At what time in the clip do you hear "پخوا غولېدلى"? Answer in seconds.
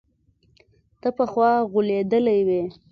1.17-2.37